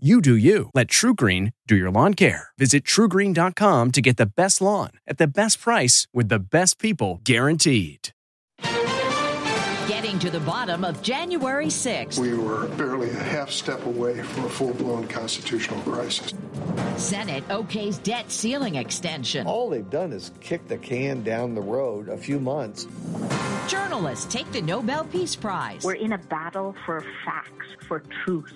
You 0.00 0.20
do 0.20 0.36
you. 0.36 0.70
Let 0.74 0.86
TruGreen 0.86 1.54
do 1.66 1.74
your 1.74 1.90
lawn 1.90 2.14
care. 2.14 2.50
Visit 2.56 2.84
trugreen.com 2.84 3.90
to 3.90 4.00
get 4.00 4.16
the 4.16 4.26
best 4.26 4.60
lawn 4.60 4.90
at 5.08 5.18
the 5.18 5.26
best 5.26 5.60
price 5.60 6.06
with 6.14 6.28
the 6.28 6.38
best 6.38 6.78
people 6.78 7.20
guaranteed. 7.24 8.10
Getting 8.62 10.20
to 10.20 10.30
the 10.30 10.38
bottom 10.46 10.84
of 10.84 11.02
January 11.02 11.66
6th. 11.66 12.16
We 12.16 12.34
were 12.34 12.68
barely 12.76 13.10
a 13.10 13.14
half 13.14 13.50
step 13.50 13.86
away 13.86 14.22
from 14.22 14.44
a 14.44 14.48
full 14.48 14.72
blown 14.72 15.08
constitutional 15.08 15.80
crisis. 15.80 16.32
Senate 16.96 17.42
okays 17.48 18.00
debt 18.00 18.30
ceiling 18.30 18.76
extension. 18.76 19.48
All 19.48 19.68
they've 19.68 19.90
done 19.90 20.12
is 20.12 20.30
kick 20.40 20.68
the 20.68 20.78
can 20.78 21.24
down 21.24 21.56
the 21.56 21.60
road 21.60 22.08
a 22.08 22.16
few 22.16 22.38
months. 22.38 22.86
Journalists 23.66 24.32
take 24.32 24.50
the 24.52 24.62
Nobel 24.62 25.06
Peace 25.06 25.34
Prize. 25.34 25.82
We're 25.82 25.94
in 25.94 26.12
a 26.12 26.18
battle 26.18 26.76
for 26.86 27.04
facts, 27.24 27.66
for 27.88 28.04
truth. 28.24 28.52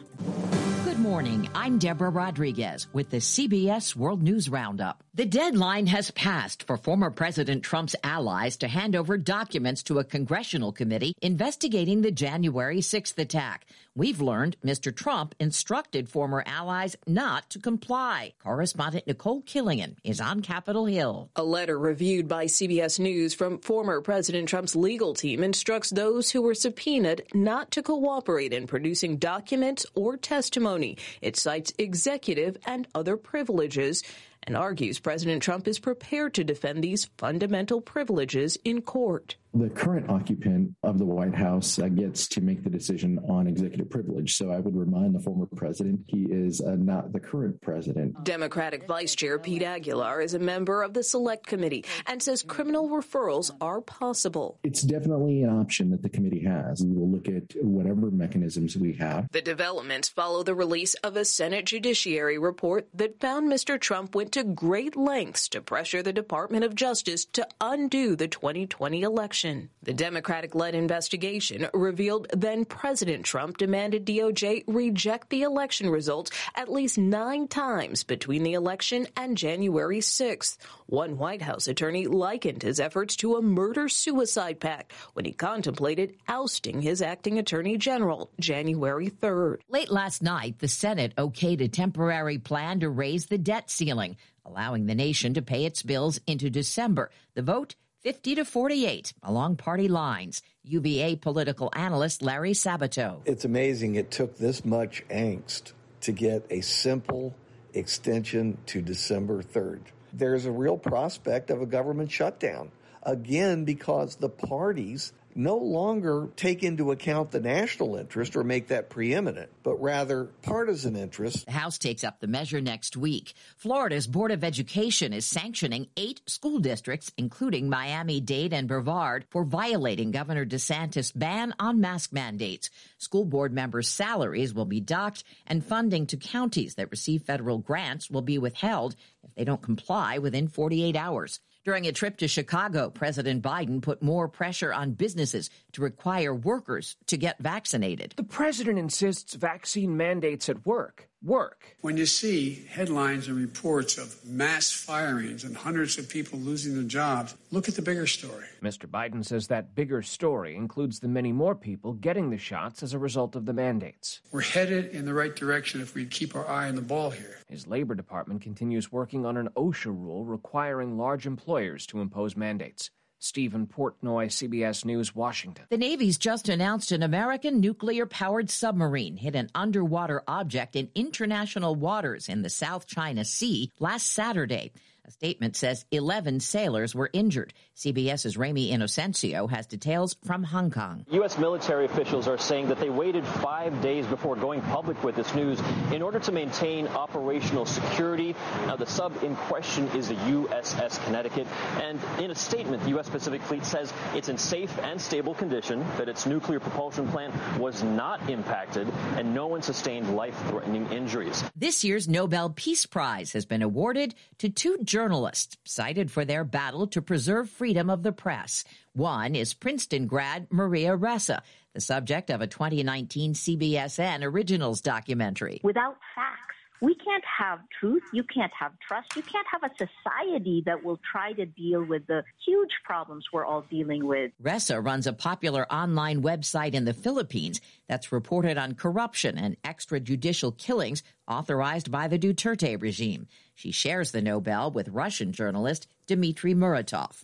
Good 0.93 1.01
morning. 1.01 1.49
I'm 1.55 1.79
Deborah 1.79 2.11
Rodriguez 2.11 2.87
with 2.93 3.09
the 3.09 3.17
CBS 3.17 3.97
World 3.97 4.23
News 4.23 4.51
Roundup. 4.51 5.03
The 5.15 5.25
deadline 5.25 5.87
has 5.87 6.11
passed 6.11 6.65
for 6.65 6.77
former 6.77 7.11
President 7.11 7.63
Trump's 7.63 7.97
allies 8.05 8.59
to 8.59 8.69
hand 8.69 8.95
over 8.95 9.17
documents 9.17 9.83
to 9.85 10.01
a 10.01 10.05
congressional 10.05 10.71
committee 10.71 11.15
investigating 11.23 12.03
the 12.03 12.11
January 12.11 12.81
6th 12.81 13.19
attack. 13.19 13.65
We've 13.95 14.23
learned 14.23 14.57
Mr. 14.65 14.95
Trump 14.95 15.35
instructed 15.39 16.09
former 16.09 16.43
allies 16.47 16.97
not 17.07 17.51
to 17.51 17.59
comply. 17.59 18.33
Correspondent 18.43 19.07
Nicole 19.07 19.43
Killion 19.43 19.97
is 20.03 20.19
on 20.19 20.41
Capitol 20.41 20.87
Hill. 20.87 21.29
A 21.37 21.43
letter 21.43 21.79
reviewed 21.79 22.27
by 22.27 22.47
CBS 22.47 22.99
News 22.99 23.35
from 23.35 23.59
former 23.59 24.01
President 24.01 24.49
Trump's 24.49 24.75
legal 24.75 25.13
team 25.13 25.45
instructs 25.45 25.91
those 25.91 26.31
who 26.31 26.41
were 26.41 26.55
subpoenaed 26.55 27.25
not 27.35 27.71
to 27.73 27.83
cooperate 27.83 28.55
in 28.55 28.67
producing 28.67 29.19
documents 29.19 29.85
or 29.95 30.17
testimony. 30.17 30.97
It 31.21 31.37
cites 31.37 31.75
executive 31.77 32.57
and 32.65 32.89
other 32.95 33.19
privileges 33.19 34.03
and 34.43 34.57
argues 34.57 35.01
President 35.01 35.43
Trump 35.43 35.69
is 35.69 35.79
prepared 35.79 36.33
to 36.35 36.45
defend 36.45 36.83
these 36.83 37.11
fundamental 37.19 37.83
privileges 37.83 38.57
in 38.65 38.81
court. 38.81 39.37
The 39.55 39.69
current 39.69 40.09
occupant 40.09 40.75
of 40.83 40.99
the 40.99 41.05
White 41.05 41.35
House 41.35 41.79
uh, 41.79 41.89
gets 41.89 42.27
to 42.29 42.41
make 42.41 42.65
the 42.65 42.71
decision 42.71 43.19
on 43.29 43.47
executive 43.47 43.91
privilege. 43.91 44.35
So 44.35 44.51
I 44.51 44.61
would 44.61 44.75
remind 44.75 45.15
the 45.15 45.21
former 45.21 45.45
president 45.45 46.01
he 46.07 46.23
is 46.31 46.63
uh, 46.63 46.77
not 46.77 47.13
the 47.13 47.21
current 47.21 47.61
president. 47.61 48.25
Democratic 48.25 48.87
Vice 48.87 49.15
Chair 49.15 49.39
Pete 49.39 49.63
Aguilar 49.63 50.23
is 50.23 50.33
a 50.33 50.39
member 50.39 50.83
of 50.83 50.95
the 50.95 51.03
Select 51.03 51.47
Committee 51.47 51.85
and 52.07 52.23
says 52.23 52.43
criminal 52.43 52.89
referrals 52.89 53.51
are 53.61 53.83
possible. 53.83 54.59
It's 54.63 54.81
definitely 54.81 55.43
an 55.43 55.51
option 55.51 55.91
that 55.91 56.03
the 56.03 56.09
committee 56.09 56.45
has. 56.45 56.83
We 56.83 56.97
will 56.97 57.11
look 57.11 57.29
at 57.29 57.55
whatever 57.63 58.11
mechanisms 58.11 58.79
we 58.79 58.95
have. 58.95 59.29
The 59.33 59.43
developments 59.43 60.09
follow 60.09 60.43
the 60.43 60.55
release 60.55 60.95
of 60.95 61.17
a 61.17 61.27
Senate 61.27 61.67
Judiciary 61.67 62.39
report 62.39 62.89
that 62.95 63.21
found 63.21 63.53
Mr. 63.53 63.79
Trump 63.79 64.15
went 64.15 64.33
to 64.33 64.45
great 64.45 64.97
lengths 64.97 65.47
to 65.51 65.61
pressure 65.61 66.03
the 66.03 66.13
Department 66.15 66.65
of 66.65 66.75
Justice 66.75 67.27
to 67.27 67.47
undo 67.61 68.17
the 68.17 68.29
2020 68.29 69.03
election. 69.03 69.42
The 69.43 69.93
Democratic 69.93 70.55
led 70.55 70.77
investigation 70.77 71.67
revealed 71.75 72.29
then 72.33 72.65
President 72.65 73.25
Trump 73.25 73.57
demanded 73.59 74.07
DOJ 74.07 74.63
reject 74.69 75.31
the 75.31 75.43
election 75.43 75.91
results 75.91 76.31
at 76.55 76.71
least 76.71 76.97
nine 76.97 77.49
times 77.49 78.05
between 78.05 78.45
the 78.45 78.53
election 78.53 79.09
and 79.17 79.37
January 79.37 79.99
6th. 79.99 80.59
One 80.87 81.19
White 81.19 81.43
House 81.43 81.67
attorney 81.67 82.07
likened 82.07 82.63
his 82.63 82.79
efforts 82.79 83.17
to 83.17 83.35
a 83.35 83.43
murder 83.43 83.89
suicide 83.89 84.61
pact 84.61 84.93
when 85.15 85.25
he 85.25 85.33
contemplated 85.33 86.15
ousting 86.29 86.81
his 86.81 87.03
acting 87.03 87.41
attorney 87.41 87.77
general 87.79 88.31
January 88.39 89.11
3rd. 89.11 89.59
Late 89.69 89.91
last 89.91 90.23
night, 90.23 90.61
the 90.61 90.69
Senate 90.69 91.17
okayed 91.17 91.61
a 91.61 91.69
temporary 91.69 92.39
plan 92.39 92.79
to 92.81 92.89
raise 92.89 93.27
the 93.27 93.39
debt 93.39 93.71
ceiling, 93.71 94.17
allowing 94.47 94.87
the 94.87 94.95
nation 94.95 95.35
to 95.35 95.43
pay 95.43 95.65
its 95.65 95.83
bills 95.83 96.21
into 96.29 96.49
December. 96.49 97.11
The 97.35 97.43
vote 97.43 97.75
50 98.03 98.35
to 98.37 98.45
48 98.45 99.13
along 99.23 99.57
party 99.57 99.87
lines. 99.87 100.43
UVA 100.65 101.17
political 101.17 101.71
analyst 101.75 102.21
Larry 102.23 102.53
Sabato. 102.53 103.21
It's 103.25 103.45
amazing 103.45 103.95
it 103.95 104.11
took 104.11 104.37
this 104.37 104.65
much 104.65 105.05
angst 105.09 105.73
to 106.01 106.13
get 106.13 106.45
a 106.51 106.61
simple 106.63 107.35
extension 107.75 108.59
to 108.67 108.83
December 108.83 109.43
3rd. 109.43 109.81
There's 110.13 110.47
a 110.47 110.51
real 110.51 110.77
prospect 110.77 111.51
of 111.51 111.63
a 111.63 111.67
government 111.67 112.11
shutdown. 112.11 112.71
Again, 113.05 113.65
because 113.65 114.17
the 114.17 114.29
parties 114.29 115.13
no 115.37 115.57
longer 115.57 116.29
take 116.37 116.63
into 116.63 116.91
account 116.91 117.31
the 117.31 117.41
national 117.41 117.97
interest 117.97 118.37
or 118.37 118.45
make 118.45 118.69
that 118.69 118.91
preeminent, 118.91 119.51
but 119.63 119.81
rather 119.81 120.25
partisan 120.43 120.97
interest. 120.97 121.47
The 121.47 121.53
House 121.53 121.79
takes 121.79 122.05
up 122.05 122.21
the 122.21 122.27
measure 122.27 122.61
next 122.61 122.97
week. 122.97 123.35
Florida's 123.57 124.07
Board 124.07 124.31
of 124.31 124.45
Education 124.45 125.13
is 125.13 125.27
sanctioning 125.27 125.89
eight 125.97 126.21
school 126.27 126.59
districts, 126.59 127.13
including 127.17 127.69
Miami 127.69 128.21
Dade 128.21 128.53
and 128.53 128.69
Brevard, 128.69 129.25
for 129.31 129.45
violating 129.45 130.11
Governor 130.11 130.45
DeSantis' 130.45 131.13
ban 131.15 131.55
on 131.59 131.81
mask 131.81 132.13
mandates. 132.13 132.71
School 132.99 133.25
board 133.25 133.53
members' 133.53 133.89
salaries 133.89 134.55
will 134.55 134.65
be 134.65 134.81
docked, 134.81 135.25
and 135.47 135.65
funding 135.65 136.07
to 136.07 136.17
counties 136.17 136.75
that 136.75 136.91
receive 136.91 137.23
federal 137.23 137.59
grants 137.59 138.11
will 138.11 138.23
be 138.23 138.39
withheld 138.39 138.95
if 139.23 139.35
they 139.35 139.45
don't 139.45 139.63
comply 139.63 140.19
within 140.19 140.49
48 140.49 140.97
hours. 140.97 141.41
During 141.65 141.87
a 141.87 141.93
trip 141.93 142.17
to 142.17 142.27
Chicago, 142.27 142.91
President 142.91 143.41
Biden 143.41 143.81
put 143.81 144.03
more 144.03 144.27
pressure 144.27 144.73
on 144.73 144.95
businesses 144.95 145.49
to 145.73 145.83
require 145.83 146.35
workers 146.35 146.97
to 147.07 147.17
get 147.17 147.39
vaccinated. 147.39 148.15
The 148.17 148.25
president 148.25 148.81
insists 148.81 149.35
vaccine 149.35 149.97
mandates 149.97 150.49
at 150.49 150.67
work 150.67 151.09
work. 151.23 151.77
When 151.81 151.97
you 151.97 152.07
see 152.07 152.67
headlines 152.69 153.29
and 153.29 153.37
reports 153.37 153.99
of 153.99 154.25
mass 154.25 154.71
firings 154.73 155.45
and 155.45 155.57
hundreds 155.57 155.99
of 155.99 156.09
people 156.09 156.39
losing 156.39 156.75
their 156.75 156.83
jobs, 156.85 157.35
look 157.51 157.69
at 157.69 157.77
the 157.77 157.83
bigger 157.83 158.07
story. 158.07 158.47
Mr. 158.63 158.87
Biden 158.87 159.25
says 159.25 159.49
that 159.49 159.75
bigger 159.75 160.03
story 160.03 160.57
includes 160.57 161.01
the 161.01 161.09
many 161.09 161.33
more 161.33 161.55
people 161.55 161.93
getting 161.93 162.31
the 162.31 162.39
shots 162.39 162.83
as 162.83 162.93
a 162.93 162.99
result 162.99 163.37
of 163.37 163.47
the 163.47 163.53
mandates. 163.53 164.21
We're 164.31 164.43
headed 164.43 164.91
in 164.91 165.05
the 165.05 165.15
right 165.15 165.35
direction 165.35 165.81
if 165.81 165.95
we 165.95 166.07
keep 166.07 166.35
our 166.35 166.49
eye 166.49 166.69
on 166.69 166.75
the 166.75 166.83
ball 166.83 167.11
here. 167.11 167.39
His 167.49 167.67
Labor 167.67 167.95
Department 167.95 168.43
continues 168.43 168.91
working 168.91 169.25
on 169.25 169.37
an 169.37 169.49
OSHA 169.57 169.87
rule 169.87 170.25
requiring 170.25 170.97
large 170.99 171.27
employers 171.27 171.87
to 171.87 172.01
impose 172.01 172.37
mandates. 172.37 172.91
Stephen 173.23 173.69
Portnoy, 173.69 174.27
CBS 174.27 174.85
News, 174.85 175.15
Washington. 175.15 175.65
The 175.71 175.79
Navy's 175.79 176.19
just 176.19 176.49
announced 176.49 176.91
an 176.91 177.05
American 177.05 177.61
nuclear 177.61 178.05
powered 178.05 178.51
submarine 178.51 179.17
hit 179.17 179.37
an 179.37 179.49
underwater 179.55 180.25
object 180.27 180.75
in 180.75 180.91
international 180.97 181.77
waters 181.77 182.29
in 182.29 182.43
the 182.43 182.51
South 182.51 182.89
China 182.89 183.25
Sea 183.25 183.71
last 183.79 184.09
Saturday. 184.09 184.73
A 185.05 185.11
statement 185.11 185.57
says 185.57 185.85
11 185.91 186.39
sailors 186.39 186.95
were 186.95 187.11
injured. 187.13 187.53
CBS's 187.77 188.37
Ramy 188.37 188.71
Inocencio 188.71 189.51
has 189.51 189.67
details 189.67 190.17
from 190.25 190.45
Hong 190.45 190.71
Kong. 190.71 191.05
U.S. 191.11 191.39
military 191.39 191.87
officials 191.87 192.29
are 192.29 192.39
saying 192.39 192.69
that 192.69 192.79
they 192.79 192.89
waited 192.89 193.27
five 193.27 193.83
days 193.83 194.07
before 194.07 194.37
going 194.37 194.61
public 194.61 195.03
with 195.03 195.17
this 195.17 195.35
news 195.35 195.61
in 195.91 196.03
order 196.03 196.21
to 196.21 196.31
maintain 196.31 196.87
operational 196.87 197.67
security. 197.67 198.37
Now, 198.67 198.77
the 198.77 198.87
sub 198.87 199.25
in 199.25 199.35
question 199.35 199.89
is 199.89 200.07
the 200.07 200.15
USS 200.15 201.05
Connecticut, 201.05 201.49
and 201.81 201.99
in 202.21 202.31
a 202.31 202.37
statement, 202.37 202.85
the 202.85 202.91
U.S. 202.91 203.09
Pacific 203.09 203.43
Fleet 203.43 203.65
says 203.65 203.93
it's 204.15 204.29
in 204.29 204.39
safe 204.39 204.79
and 204.79 205.01
stable 205.01 205.35
condition, 205.35 205.85
that 205.97 206.09
its 206.09 206.27
nuclear 206.27 206.61
propulsion 206.61 207.09
plant 207.09 207.35
was 207.59 207.83
not 207.83 208.31
impacted, 208.31 208.87
and 209.17 209.35
no 209.35 209.49
one 209.49 209.63
sustained 209.63 210.15
life-threatening 210.15 210.93
injuries. 210.93 211.43
This 211.57 211.83
year's 211.83 212.09
Nobel 212.09 212.51
Peace 212.51 212.87
Prize 212.87 213.33
has 213.33 213.47
been 213.47 213.63
awarded 213.63 214.15
to 214.39 214.49
two 214.49 214.79
journalists 214.93 215.57
cited 215.65 216.11
for 216.11 216.27
their 216.27 216.45
battle 216.45 216.87
to 216.87 217.01
preserve 217.01 217.49
freedom 217.49 217.89
of 217.89 218.03
the 218.03 218.13
press. 218.13 218.63
One 218.93 219.35
is 219.35 219.55
Princeton 219.55 220.07
grad 220.07 220.49
Maria 220.51 220.95
Ressa, 220.99 221.41
the 221.73 221.81
subject 221.81 222.29
of 222.29 222.43
a 222.43 222.47
2019 222.47 223.33
CBSN 223.33 224.23
Originals 224.23 224.83
documentary. 224.83 225.63
Without 225.65 225.97
facts, 226.15 226.53
we 226.83 226.95
can't 226.97 227.25
have 227.39 227.61
truth. 227.81 228.03
You 228.13 228.23
can't 228.25 228.53
have 228.59 228.73
trust. 228.87 229.17
You 229.17 229.23
can't 229.23 229.47
have 229.51 229.63
a 229.63 229.71
society 229.79 230.63
that 230.67 230.85
will 230.85 231.01
try 231.11 231.33
to 231.33 231.47
deal 231.47 231.83
with 231.83 232.07
the 232.07 232.23
huge 232.45 232.73
problems 232.85 233.25
we're 233.33 233.47
all 233.47 233.65
dealing 233.71 234.05
with. 234.05 234.33
Ressa 234.43 234.85
runs 234.85 235.07
a 235.07 235.15
popular 235.15 235.65
online 235.73 236.23
website 236.23 236.75
in 236.75 236.85
the 236.85 236.93
Philippines 236.93 237.63
that's 237.89 238.13
reported 238.13 238.59
on 238.59 238.75
corruption 238.75 239.39
and 239.39 239.57
extrajudicial 239.63 240.59
killings 240.59 241.03
authorized 241.29 241.91
by 241.91 242.09
the 242.09 242.19
Duterte 242.19 242.83
regime. 242.83 243.29
She 243.63 243.71
shares 243.71 244.11
the 244.11 244.21
Nobel 244.21 244.73
with 244.73 244.89
Russian 244.89 245.31
journalist 245.31 245.87
Dmitry 246.09 246.53
Muratov. 246.53 247.23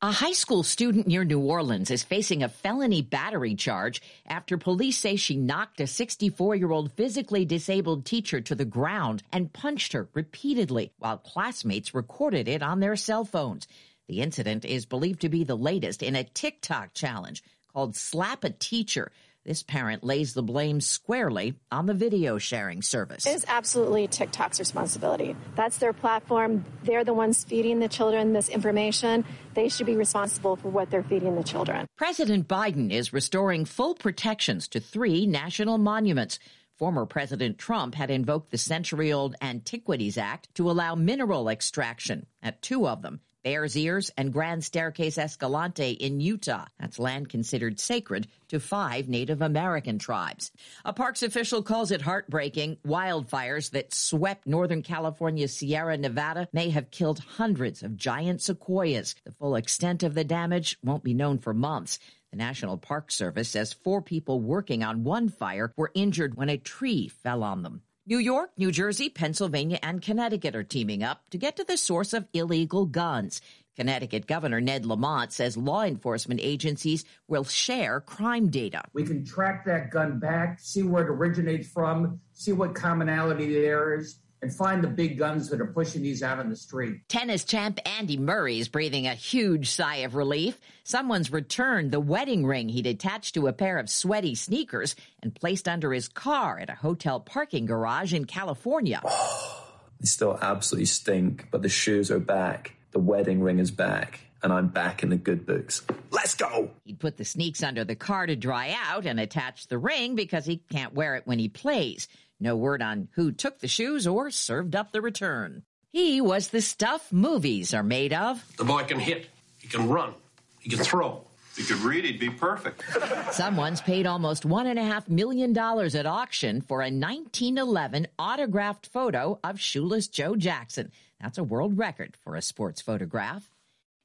A 0.00 0.12
high 0.12 0.32
school 0.32 0.62
student 0.62 1.08
near 1.08 1.24
New 1.24 1.40
Orleans 1.40 1.90
is 1.90 2.04
facing 2.04 2.40
a 2.40 2.48
felony 2.48 3.02
battery 3.02 3.56
charge 3.56 4.00
after 4.24 4.56
police 4.56 4.96
say 4.96 5.16
she 5.16 5.34
knocked 5.34 5.80
a 5.80 5.88
64 5.88 6.54
year 6.54 6.70
old 6.70 6.92
physically 6.92 7.44
disabled 7.44 8.04
teacher 8.04 8.40
to 8.40 8.54
the 8.54 8.64
ground 8.64 9.24
and 9.32 9.52
punched 9.52 9.92
her 9.92 10.08
repeatedly 10.14 10.92
while 11.00 11.18
classmates 11.18 11.92
recorded 11.92 12.46
it 12.46 12.62
on 12.62 12.78
their 12.78 12.94
cell 12.94 13.24
phones. 13.24 13.66
The 14.06 14.20
incident 14.20 14.64
is 14.64 14.86
believed 14.86 15.22
to 15.22 15.28
be 15.28 15.42
the 15.42 15.56
latest 15.56 16.00
in 16.00 16.14
a 16.14 16.22
TikTok 16.22 16.94
challenge 16.94 17.42
called 17.72 17.96
Slap 17.96 18.44
a 18.44 18.50
Teacher 18.50 19.10
this 19.44 19.62
parent 19.62 20.04
lays 20.04 20.34
the 20.34 20.42
blame 20.42 20.80
squarely 20.80 21.54
on 21.70 21.86
the 21.86 21.94
video 21.94 22.38
sharing 22.38 22.82
service. 22.82 23.26
It 23.26 23.34
is 23.34 23.44
absolutely 23.48 24.06
TikTok's 24.06 24.58
responsibility. 24.58 25.36
That's 25.56 25.78
their 25.78 25.92
platform. 25.92 26.64
They're 26.84 27.04
the 27.04 27.14
ones 27.14 27.44
feeding 27.44 27.80
the 27.80 27.88
children 27.88 28.32
this 28.32 28.48
information. 28.48 29.24
They 29.54 29.68
should 29.68 29.86
be 29.86 29.96
responsible 29.96 30.56
for 30.56 30.68
what 30.68 30.90
they're 30.90 31.02
feeding 31.02 31.34
the 31.34 31.42
children. 31.42 31.86
President 31.96 32.46
Biden 32.46 32.92
is 32.92 33.12
restoring 33.12 33.64
full 33.64 33.94
protections 33.94 34.68
to 34.68 34.80
three 34.80 35.26
national 35.26 35.78
monuments. 35.78 36.38
Former 36.78 37.06
President 37.06 37.58
Trump 37.58 37.94
had 37.94 38.10
invoked 38.10 38.50
the 38.50 38.58
century 38.58 39.12
old 39.12 39.36
Antiquities 39.42 40.18
Act 40.18 40.54
to 40.54 40.70
allow 40.70 40.94
mineral 40.94 41.48
extraction 41.48 42.26
at 42.42 42.62
two 42.62 42.88
of 42.88 43.02
them 43.02 43.20
Bears 43.42 43.76
Ears, 43.76 44.10
and 44.16 44.32
Grand 44.32 44.64
Staircase 44.64 45.18
Escalante 45.18 45.90
in 45.92 46.20
Utah. 46.20 46.66
That's 46.78 46.98
land 46.98 47.28
considered 47.28 47.80
sacred 47.80 48.28
to 48.48 48.60
five 48.60 49.08
Native 49.08 49.42
American 49.42 49.98
tribes. 49.98 50.52
A 50.84 50.92
parks 50.92 51.22
official 51.22 51.62
calls 51.62 51.90
it 51.90 52.02
heartbreaking. 52.02 52.78
Wildfires 52.86 53.70
that 53.70 53.92
swept 53.92 54.46
Northern 54.46 54.82
California's 54.82 55.56
Sierra 55.56 55.96
Nevada 55.96 56.48
may 56.52 56.70
have 56.70 56.90
killed 56.90 57.18
hundreds 57.18 57.82
of 57.82 57.96
giant 57.96 58.42
sequoias. 58.42 59.14
The 59.24 59.32
full 59.32 59.56
extent 59.56 60.02
of 60.02 60.14
the 60.14 60.24
damage 60.24 60.78
won't 60.82 61.04
be 61.04 61.14
known 61.14 61.38
for 61.38 61.54
months. 61.54 61.98
The 62.30 62.38
National 62.38 62.78
Park 62.78 63.10
Service 63.10 63.50
says 63.50 63.74
four 63.74 64.00
people 64.00 64.40
working 64.40 64.82
on 64.82 65.04
one 65.04 65.28
fire 65.28 65.72
were 65.76 65.90
injured 65.94 66.34
when 66.34 66.48
a 66.48 66.56
tree 66.56 67.08
fell 67.08 67.42
on 67.42 67.62
them. 67.62 67.82
New 68.04 68.18
York, 68.18 68.50
New 68.56 68.72
Jersey, 68.72 69.08
Pennsylvania, 69.08 69.78
and 69.80 70.02
Connecticut 70.02 70.56
are 70.56 70.64
teaming 70.64 71.04
up 71.04 71.22
to 71.30 71.38
get 71.38 71.54
to 71.54 71.62
the 71.62 71.76
source 71.76 72.12
of 72.12 72.26
illegal 72.32 72.84
guns. 72.84 73.40
Connecticut 73.76 74.26
Governor 74.26 74.60
Ned 74.60 74.84
Lamont 74.84 75.32
says 75.32 75.56
law 75.56 75.84
enforcement 75.84 76.40
agencies 76.42 77.04
will 77.28 77.44
share 77.44 78.00
crime 78.00 78.48
data. 78.48 78.82
We 78.92 79.04
can 79.04 79.24
track 79.24 79.64
that 79.66 79.92
gun 79.92 80.18
back, 80.18 80.58
see 80.58 80.82
where 80.82 81.04
it 81.04 81.10
originates 81.10 81.68
from, 81.68 82.18
see 82.32 82.50
what 82.50 82.74
commonality 82.74 83.52
there 83.52 83.94
is, 83.96 84.18
and 84.42 84.52
find 84.52 84.82
the 84.82 84.88
big 84.88 85.16
guns 85.16 85.48
that 85.48 85.60
are 85.60 85.66
pushing 85.66 86.02
these 86.02 86.22
out 86.22 86.40
on 86.40 86.50
the 86.50 86.56
street. 86.56 87.08
Tennis 87.08 87.44
champ 87.44 87.78
Andy 87.86 88.16
Murray 88.16 88.58
is 88.58 88.68
breathing 88.68 89.06
a 89.06 89.14
huge 89.14 89.70
sigh 89.70 89.96
of 89.96 90.16
relief. 90.16 90.58
Someone's 90.82 91.32
returned 91.32 91.92
the 91.92 92.00
wedding 92.00 92.44
ring 92.44 92.68
he'd 92.68 92.86
attached 92.86 93.34
to 93.34 93.46
a 93.46 93.52
pair 93.52 93.78
of 93.78 93.88
sweaty 93.88 94.34
sneakers 94.34 94.96
and 95.22 95.34
placed 95.34 95.68
under 95.68 95.92
his 95.92 96.08
car 96.08 96.58
at 96.58 96.70
a 96.70 96.74
hotel 96.74 97.20
parking 97.20 97.66
garage 97.66 98.12
in 98.12 98.24
California. 98.24 99.00
they 100.00 100.06
still 100.06 100.36
absolutely 100.42 100.86
stink, 100.86 101.48
but 101.52 101.62
the 101.62 101.68
shoes 101.68 102.10
are 102.10 102.18
back. 102.18 102.74
The 102.90 102.98
wedding 102.98 103.40
ring 103.42 103.60
is 103.60 103.70
back 103.70 104.20
and 104.42 104.52
I'm 104.52 104.68
back 104.68 105.02
in 105.02 105.10
the 105.10 105.16
good 105.16 105.46
books. 105.46 105.82
Let's 106.10 106.34
go! 106.34 106.70
He'd 106.84 106.98
put 106.98 107.16
the 107.16 107.24
sneaks 107.24 107.62
under 107.62 107.84
the 107.84 107.94
car 107.94 108.26
to 108.26 108.34
dry 108.34 108.76
out 108.86 109.06
and 109.06 109.20
attach 109.20 109.68
the 109.68 109.78
ring 109.78 110.14
because 110.16 110.44
he 110.44 110.58
can't 110.70 110.94
wear 110.94 111.14
it 111.14 111.26
when 111.26 111.38
he 111.38 111.48
plays. 111.48 112.08
No 112.42 112.56
word 112.56 112.82
on 112.82 113.06
who 113.12 113.30
took 113.30 113.60
the 113.60 113.68
shoes 113.68 114.04
or 114.04 114.28
served 114.32 114.74
up 114.74 114.90
the 114.90 115.00
return. 115.00 115.62
He 115.92 116.20
was 116.20 116.48
the 116.48 116.60
stuff 116.60 117.12
movies 117.12 117.72
are 117.72 117.84
made 117.84 118.12
of. 118.12 118.44
The 118.56 118.64
boy 118.64 118.82
can 118.82 118.98
hit, 118.98 119.28
he 119.60 119.68
can 119.68 119.88
run, 119.88 120.14
he 120.58 120.68
can 120.68 120.80
throw. 120.80 121.24
If 121.52 121.58
he 121.58 121.72
could 121.72 121.84
read, 121.84 122.04
he'd 122.04 122.18
be 122.18 122.30
perfect. 122.30 122.82
Someone's 123.32 123.80
paid 123.80 124.06
almost 124.06 124.42
$1.5 124.42 125.08
million 125.08 125.56
at 125.56 126.06
auction 126.06 126.62
for 126.62 126.80
a 126.80 126.90
1911 126.90 128.08
autographed 128.18 128.86
photo 128.86 129.38
of 129.44 129.60
shoeless 129.60 130.08
Joe 130.08 130.34
Jackson. 130.34 130.90
That's 131.20 131.38
a 131.38 131.44
world 131.44 131.78
record 131.78 132.16
for 132.24 132.34
a 132.34 132.42
sports 132.42 132.80
photograph. 132.80 133.51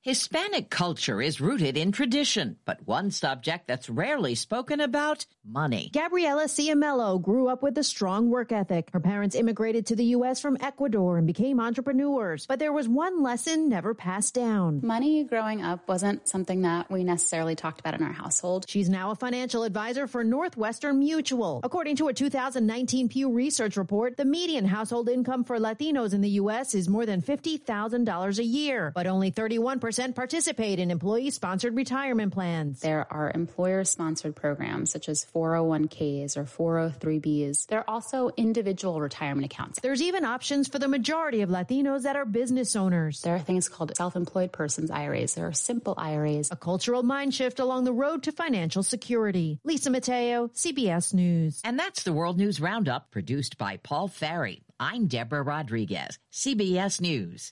Hispanic 0.07 0.69
culture 0.69 1.21
is 1.21 1.41
rooted 1.41 1.75
in 1.75 1.91
tradition, 1.91 2.55
but 2.63 2.79
one 2.87 3.11
subject 3.11 3.67
that's 3.67 3.89
rarely 3.89 4.35
spoken 4.35 4.79
about 4.79 5.25
money. 5.43 5.89
Gabriela 5.91 6.45
Ciamelo 6.45 7.21
grew 7.21 7.49
up 7.49 7.61
with 7.61 7.77
a 7.77 7.83
strong 7.83 8.29
work 8.29 8.53
ethic. 8.53 8.89
Her 8.93 9.01
parents 9.01 9.35
immigrated 9.35 9.87
to 9.87 9.97
the 9.97 10.05
U.S. 10.15 10.39
from 10.39 10.55
Ecuador 10.61 11.17
and 11.17 11.27
became 11.27 11.59
entrepreneurs, 11.59 12.45
but 12.45 12.57
there 12.57 12.71
was 12.71 12.87
one 12.87 13.21
lesson 13.21 13.67
never 13.67 13.93
passed 13.93 14.33
down. 14.33 14.79
Money 14.81 15.25
growing 15.25 15.61
up 15.61 15.85
wasn't 15.89 16.25
something 16.25 16.61
that 16.61 16.89
we 16.89 17.03
necessarily 17.03 17.55
talked 17.55 17.81
about 17.81 17.93
in 17.93 18.01
our 18.01 18.13
household. 18.13 18.63
She's 18.69 18.87
now 18.87 19.11
a 19.11 19.15
financial 19.15 19.63
advisor 19.63 20.07
for 20.07 20.23
Northwestern 20.23 20.99
Mutual. 20.99 21.59
According 21.65 21.97
to 21.97 22.07
a 22.07 22.13
2019 22.13 23.09
Pew 23.09 23.29
Research 23.29 23.75
report, 23.75 24.15
the 24.15 24.23
median 24.23 24.63
household 24.63 25.09
income 25.09 25.43
for 25.43 25.59
Latinos 25.59 26.13
in 26.13 26.21
the 26.21 26.29
U.S. 26.29 26.75
is 26.75 26.87
more 26.87 27.05
than 27.05 27.21
$50,000 27.21 28.39
a 28.39 28.43
year, 28.45 28.93
but 28.95 29.05
only 29.05 29.31
31% 29.31 29.96
participate 30.13 30.77
in 30.77 30.91
employee 30.91 31.31
sponsored 31.31 31.75
retirement 31.75 32.31
plans. 32.31 32.81
There 32.81 33.11
are 33.11 33.31
employer 33.33 33.83
sponsored 33.83 34.35
programs 34.35 34.91
such 34.91 35.09
as 35.09 35.25
401ks 35.25 36.37
or 36.37 36.43
403bs. 36.43 37.65
There 37.65 37.79
are 37.79 37.89
also 37.89 38.29
individual 38.37 39.01
retirement 39.01 39.45
accounts. 39.45 39.79
There's 39.81 40.01
even 40.03 40.23
options 40.23 40.67
for 40.67 40.77
the 40.77 40.87
majority 40.87 41.41
of 41.41 41.49
Latinos 41.49 42.03
that 42.03 42.15
are 42.15 42.25
business 42.25 42.75
owners. 42.75 43.21
There 43.21 43.35
are 43.35 43.39
things 43.39 43.69
called 43.69 43.97
self 43.97 44.15
employed 44.15 44.51
persons 44.51 44.91
IRAs. 44.91 45.33
There 45.33 45.47
are 45.47 45.53
simple 45.53 45.95
IRAs. 45.97 46.51
A 46.51 46.55
cultural 46.55 47.01
mind 47.01 47.33
shift 47.33 47.59
along 47.59 47.85
the 47.85 47.93
road 47.93 48.21
to 48.23 48.31
financial 48.31 48.83
security. 48.83 49.59
Lisa 49.63 49.89
Mateo, 49.89 50.49
CBS 50.49 51.13
News. 51.15 51.59
And 51.63 51.79
that's 51.79 52.03
the 52.03 52.13
World 52.13 52.37
News 52.37 52.61
Roundup 52.61 53.09
produced 53.09 53.57
by 53.57 53.77
Paul 53.77 54.07
Ferry. 54.07 54.61
I'm 54.79 55.07
Deborah 55.07 55.41
Rodriguez, 55.41 56.19
CBS 56.31 57.01
News. 57.01 57.51